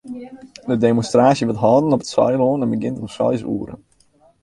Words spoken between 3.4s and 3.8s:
oere.